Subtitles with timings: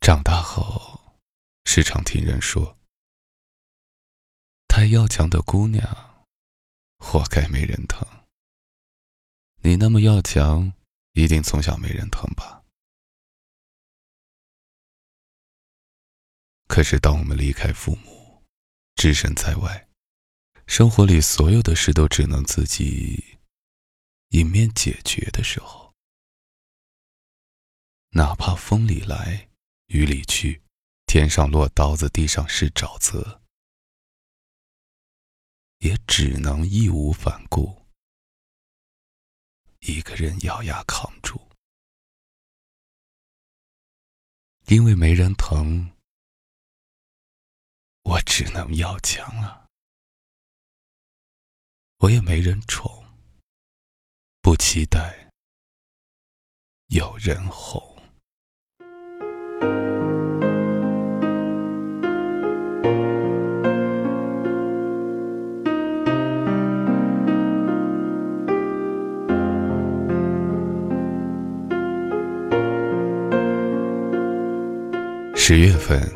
[0.00, 0.98] 长大后，
[1.64, 2.78] 时常听人说，
[4.66, 6.26] 太要强的姑娘，
[6.98, 8.08] 活该没人疼。
[9.62, 10.72] 你那么要强，
[11.12, 12.64] 一定从小没人疼吧？
[16.66, 18.42] 可是，当我们离开父母，
[18.94, 19.86] 置身在外，
[20.66, 23.38] 生活里所有的事都只能自己
[24.30, 25.94] 一面解决的时候，
[28.12, 29.49] 哪怕风里来，
[29.90, 30.62] 雨里去，
[31.06, 33.42] 天上落刀子，地上是沼泽，
[35.78, 37.84] 也只能义无反顾，
[39.80, 41.40] 一个人咬牙扛住，
[44.66, 45.90] 因为没人疼。
[48.02, 49.66] 我只能要强啊！
[51.96, 53.04] 我也没人宠，
[54.40, 55.32] 不期待
[56.86, 57.89] 有人哄。
[75.42, 76.06] 十月份，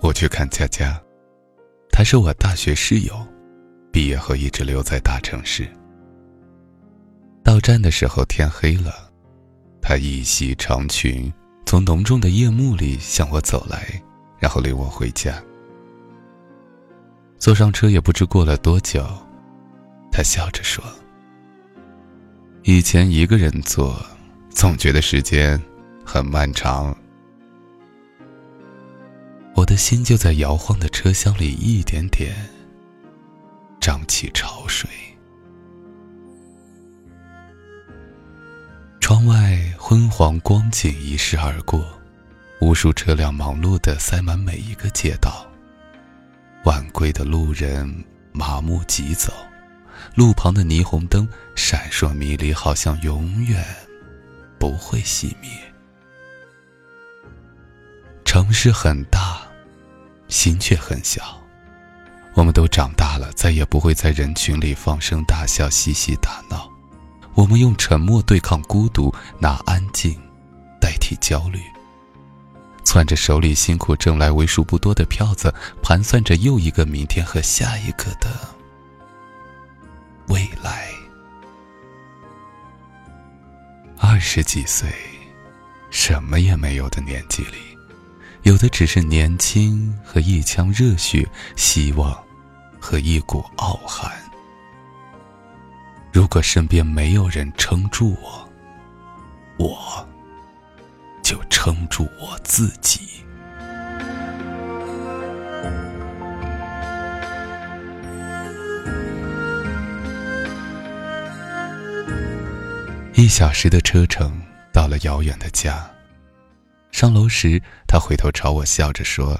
[0.00, 1.00] 我去看佳佳。
[1.92, 3.14] 她是我大学室友，
[3.92, 5.66] 毕业后一直留在大城市。
[7.44, 9.08] 到站的时候天黑了，
[9.80, 11.32] 她一袭长裙
[11.64, 13.88] 从浓重的夜幕里向我走来，
[14.40, 15.40] 然后领我回家。
[17.38, 19.06] 坐上车也不知过了多久，
[20.10, 20.84] 他笑着说
[22.64, 23.96] ：“以前一个人坐，
[24.50, 25.58] 总觉得时间
[26.04, 26.94] 很漫长。”
[29.62, 32.34] 我的心就在摇晃的车厢里一点点
[33.80, 34.90] 涨起潮水。
[38.98, 41.80] 窗外昏黄光景一逝而过，
[42.60, 45.46] 无数车辆忙碌的塞满每一个街道。
[46.64, 49.32] 晚归的路人麻木疾走，
[50.16, 53.64] 路旁的霓虹灯闪烁迷离，好像永远
[54.58, 55.48] 不会熄灭。
[58.24, 59.41] 城市很大。
[60.32, 61.38] 心却很小，
[62.34, 66.72] 我们都长大了，再也不会在人群里放声大笑、嬉戏打闹。
[67.34, 70.18] 我们用沉默对抗孤独，拿安静
[70.80, 71.60] 代替焦虑。
[72.82, 78.30] 攥着手里辛苦挣来为数不多的票子，盘算着又一个明天和下一个的
[80.28, 80.88] 未来。
[83.98, 84.90] 二十几岁，
[85.90, 87.71] 什么也没有的年纪里。
[88.42, 92.12] 有的只是年轻和一腔热血，希望
[92.80, 94.12] 和一股傲寒。
[96.12, 98.48] 如果身边没有人撑住我，
[99.58, 100.08] 我
[101.22, 103.00] 就撑住我自己。
[113.14, 114.42] 一小时的车程，
[114.72, 115.88] 到了遥远的家。
[116.92, 119.36] 上楼时，他回头朝我笑着说：“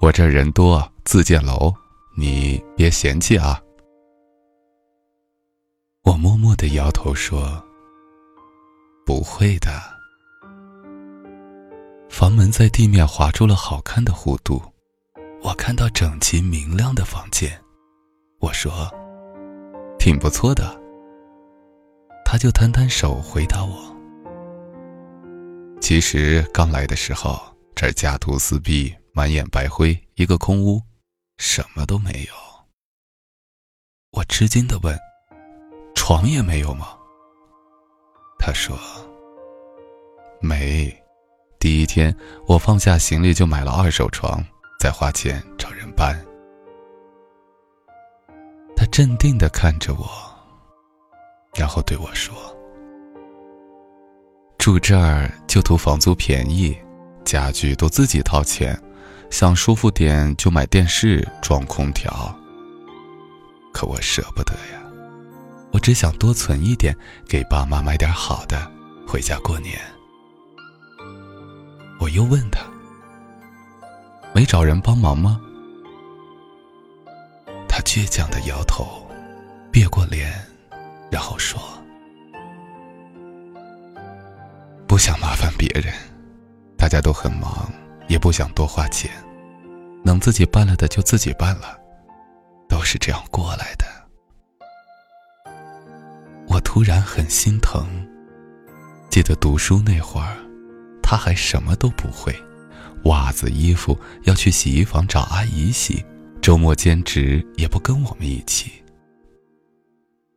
[0.00, 1.74] 我这人多，自建楼，
[2.16, 3.60] 你别嫌弃啊。”
[6.04, 7.62] 我默默的摇头说
[9.04, 9.68] ：“不会的。”
[12.08, 14.62] 房门在地面划出了好看的弧度，
[15.42, 17.60] 我看到整齐明亮的房间。
[18.38, 18.88] 我说
[19.98, 20.80] ：“挺不错的。”
[22.24, 23.93] 他就摊摊手回答我。
[25.84, 27.38] 其实刚来的时候，
[27.74, 30.80] 这儿家徒四壁，满眼白灰，一个空屋，
[31.36, 32.32] 什么都没有。
[34.12, 34.98] 我吃惊的问
[35.94, 36.96] ：“床也没有吗？”
[38.40, 38.74] 他说
[40.40, 40.90] ：“没。
[41.58, 42.16] 第一天
[42.46, 44.42] 我放下行李就买了二手床，
[44.80, 46.18] 再花钱找人搬。”
[48.74, 50.08] 他镇定的看着我，
[51.54, 52.34] 然后对我说。
[54.64, 56.74] 住这儿就图房租便宜，
[57.22, 58.74] 家具都自己掏钱，
[59.28, 62.34] 想舒服点就买电视装空调。
[63.74, 64.82] 可我舍不得呀，
[65.70, 66.96] 我只想多存一点，
[67.28, 68.72] 给爸妈买点好的，
[69.06, 69.78] 回家过年。
[72.00, 72.60] 我又问他，
[74.34, 75.38] 没找人帮忙吗？
[77.68, 79.06] 他倔强的摇头，
[79.70, 80.32] 别过脸，
[81.10, 81.60] 然后说。
[84.94, 85.92] 不想麻烦别人，
[86.78, 87.68] 大家都很忙，
[88.06, 89.10] 也不想多花钱，
[90.04, 91.76] 能自己办了的就自己办了，
[92.68, 93.84] 都是这样过来的。
[96.46, 97.84] 我突然很心疼，
[99.10, 100.36] 记得读书那会儿，
[101.02, 102.32] 他还什么都不会，
[103.06, 106.06] 袜子、衣服要去洗衣房找阿姨洗，
[106.40, 108.70] 周末兼职也不跟我们一起。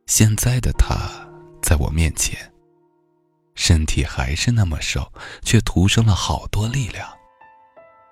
[0.06, 0.96] 现在的他，
[1.62, 2.36] 在我面前，
[3.58, 5.12] 身体还是那么瘦，
[5.42, 7.08] 却徒生了好多力量，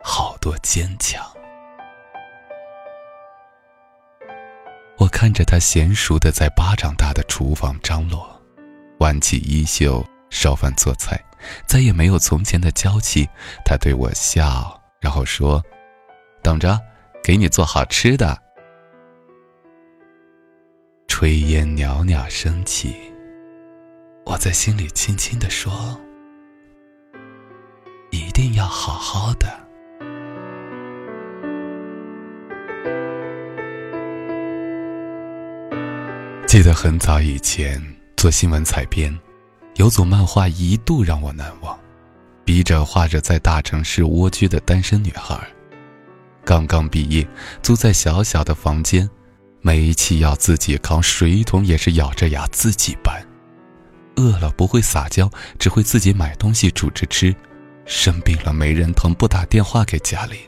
[0.03, 1.25] 好多坚强。
[4.99, 8.29] 我看着他娴熟的在巴掌大的厨房张罗，
[8.99, 11.17] 挽起衣袖烧饭做菜，
[11.65, 13.29] 再也没有从前的娇气。
[13.65, 15.63] 他对我笑，然后说
[16.43, 16.77] ：“等着，
[17.23, 18.37] 给你做好吃的。”
[21.07, 22.97] 炊烟袅袅升起，
[24.37, 25.99] 我在心里轻轻的说
[28.13, 29.47] ：“一定要好好的。”
[36.47, 37.83] 记得很早以前
[38.19, 39.19] 做新闻采编，
[39.77, 41.75] 有组漫画一度让我难忘。
[42.45, 45.41] 笔者画着在大城市蜗居的单身女孩，
[46.45, 47.27] 刚刚毕业，
[47.63, 49.09] 租在小小的房间，
[49.63, 53.26] 煤气要自己扛，水桶也是咬着牙自己搬。
[54.17, 57.35] 饿了不会撒娇，只会自己买东西煮着吃。
[57.85, 60.39] 生病了没人疼，不打电话给家里。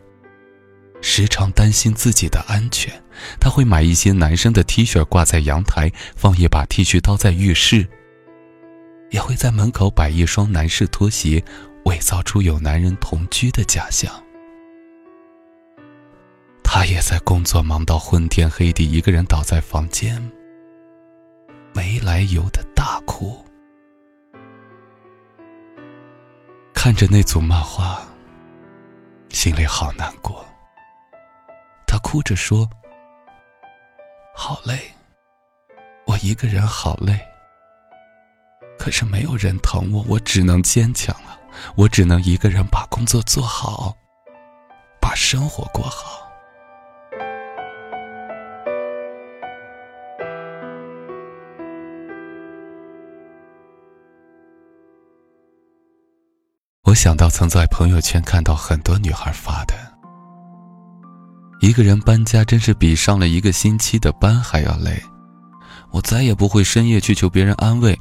[1.01, 2.93] 时常担心自己的安全，
[3.39, 7.87] 他会买一些男生的 T 恤挂在阳台，放一把剃须刀在浴室，
[9.11, 11.41] 也会在门口摆一双男士拖鞋，
[11.85, 14.13] 伪造出有男人同居的假象。
[16.65, 20.21] 他也在工作忙到昏天黑地，一个人倒在房间，
[21.73, 23.39] 没来由的大哭，
[26.81, 28.01] 看着那组漫画，
[29.31, 30.47] 心里好难过。
[31.89, 32.71] 他哭着说
[34.33, 34.79] ：“好累，
[36.07, 37.19] 我一个人好累。
[38.79, 41.37] 可是没有人疼我，我只能坚强了。
[41.75, 43.93] 我只能一个人把工作做好，
[45.01, 46.28] 把生活过好。”
[56.89, 59.75] 我想到曾在朋友圈看到很多女孩发的。
[61.61, 64.99] 一个人搬家真是比上了一个星期的班还要累，
[65.91, 67.95] 我再也不会深夜去求别人安慰。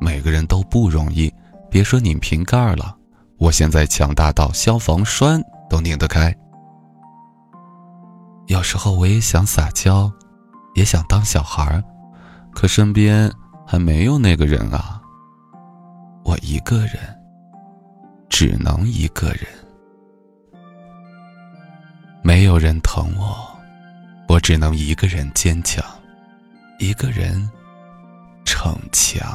[0.00, 1.34] 每个人都不容易，
[1.68, 2.96] 别说拧瓶盖了，
[3.38, 6.32] 我现在强大到消防栓都拧得开。
[8.46, 10.08] 有时候我也想撒娇，
[10.76, 11.82] 也想当小孩儿
[12.52, 13.28] 可身边
[13.66, 15.00] 还没有那个人啊。
[16.22, 17.17] 我一个人，
[18.40, 19.48] 只能一个人。
[22.22, 23.36] 没有人疼我，
[24.28, 25.84] 我只能一个人坚强，
[26.78, 27.50] 一个人
[28.44, 29.26] 逞强。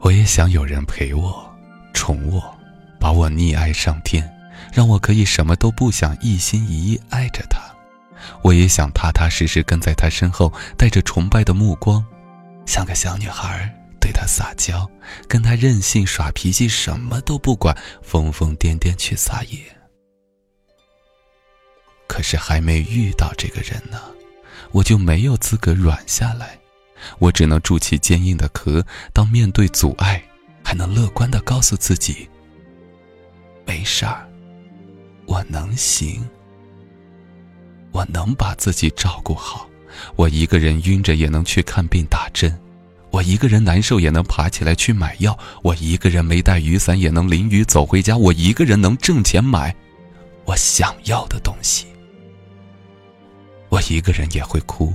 [0.00, 1.46] 我也想有人陪我，
[1.92, 2.42] 宠我，
[2.98, 4.26] 把我溺爱上天，
[4.72, 7.60] 让我可以什么都不想，一心一意爱着他。
[8.40, 12.02] 我也想踏踏实实跟在他身后，带着崇拜的目光，
[12.66, 13.72] 像个小女孩。
[13.98, 14.88] 对他撒娇，
[15.26, 19.58] 跟他任性耍脾气，什么都不管，疯疯癫癫去撒野。
[22.06, 24.00] 可是还没遇到这个人呢，
[24.70, 26.56] 我就没有资格软下来，
[27.18, 28.86] 我只能筑起坚硬的壳。
[29.12, 30.22] 当面对阻碍，
[30.62, 32.30] 还能乐观的告诉自己：
[33.64, 34.24] 没事儿，
[35.26, 36.24] 我能行，
[37.90, 39.68] 我能把自己照顾好，
[40.16, 42.56] 我一个人晕着也能去看病打针。
[43.10, 49.74] 我一个人难受也能爬起来去买药，我一个人没带雨伞也能淋雨走回家，我一个人能挣钱买
[50.44, 51.86] 我想要的东西。
[53.68, 54.94] 我一个人也会哭，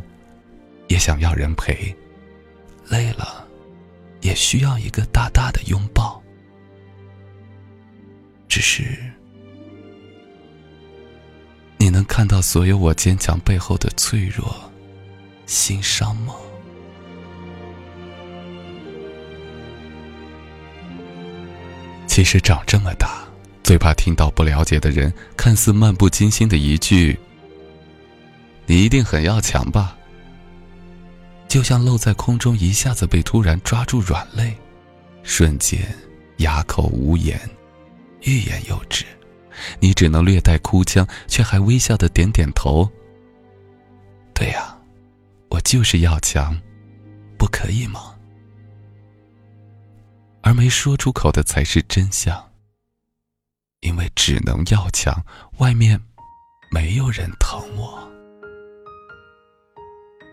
[0.87, 1.95] 也想要人陪，
[2.87, 3.47] 累了
[4.21, 6.21] 也需要一个大大的拥抱。
[8.47, 8.83] 只是，
[11.77, 14.70] 你能看到所有我坚强背后的脆弱、
[15.45, 16.35] 心伤吗？
[22.07, 23.23] 其实长这么大，
[23.63, 27.17] 最怕听到不了解的人看似漫不经心的一句
[28.67, 29.97] ：“你一定很要强吧？”
[31.47, 34.53] 就像漏在空中一下子被突然抓住软肋，
[35.23, 35.81] 瞬间
[36.37, 37.39] 哑口无言，
[38.21, 39.05] 欲言又止。
[39.79, 42.89] 你只能略带哭腔，却还微笑的点点头。
[44.33, 44.77] 对呀，
[45.61, 46.55] 就是要强，
[47.37, 48.15] 不可以吗？
[50.41, 52.51] 而没说出口的才是真相，
[53.81, 55.23] 因为只能要强，
[55.59, 56.01] 外面
[56.71, 57.99] 没有人疼我，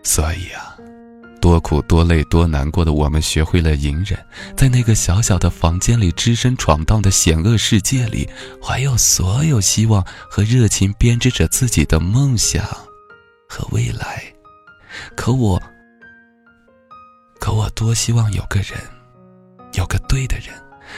[0.03, 0.75] 所以啊，
[1.39, 1.59] 多。
[1.59, 4.17] 苦多累多难过的我们，学会了隐忍，
[4.57, 8.27] 在那个小小的房间里，只身闯荡的险恶世界里，
[8.59, 12.65] 怀有所有希望和热情，编织着自己的梦想
[13.47, 14.33] 和未来。
[15.15, 15.61] 可我，
[17.39, 18.77] 可我多希望有个人，
[19.73, 20.53] 有个对的人，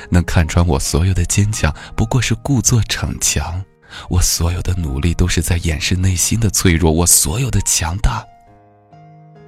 [0.09, 3.63] 能看穿我所有的坚强不过是故作逞强，
[4.09, 8.25] 我所有的努力都是在掩饰内心的脆弱，我所有的强大。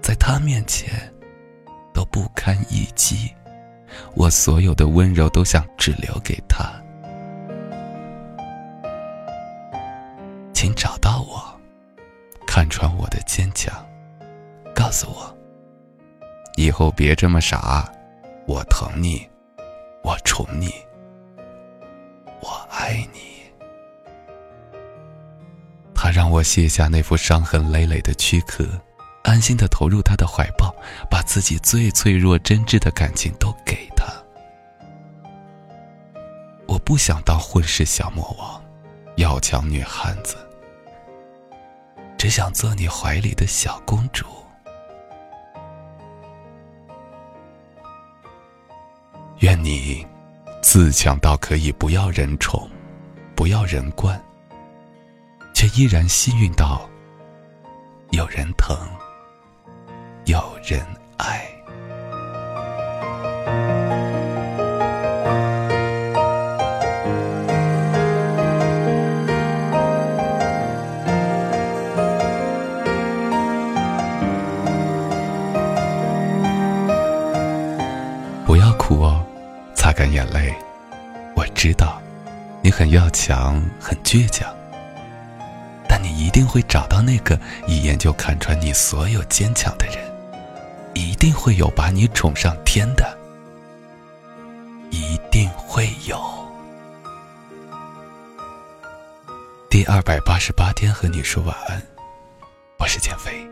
[0.02, 1.14] 在他面前，
[1.94, 3.32] 都不堪一击。
[4.16, 6.66] 我所有的温柔都想只留给他。
[10.54, 11.42] 请找到我，
[12.48, 13.74] 看穿我的坚强，
[14.84, 15.34] 告诉我，
[16.58, 17.90] 以后别这么傻。
[18.46, 19.26] 我疼你，
[20.04, 20.74] 我宠你，
[22.42, 23.50] 我爱你。
[25.96, 28.68] 他让我卸下那副伤痕累累的躯壳。
[29.24, 30.76] 安心的投入他的怀抱，
[31.10, 34.04] 把自己最脆弱、真挚的感情都给他。
[36.68, 38.62] 我不想当混世小魔王，
[39.16, 40.36] 要强女汉子，
[42.18, 44.26] 只想做你怀里的小公主。
[49.44, 50.08] 愿你
[50.62, 52.66] 自强到可以不要人宠，
[53.36, 54.18] 不要人惯，
[55.54, 56.90] 却依然幸运到
[58.12, 58.74] 有人疼。
[60.24, 60.80] 有人
[79.84, 80.56] 擦干眼泪。
[81.36, 82.02] 我知道，
[82.62, 84.50] 你很要强，很倔强。
[85.90, 87.38] 但你一定会找到那个
[87.68, 89.98] 一眼就看穿你所有坚强的人。
[90.94, 93.18] 一定会有把你宠上天的，
[94.90, 96.18] 一定会有。
[99.70, 101.82] 第二百八十八天和你说晚安，
[102.80, 103.46] 我是减肥，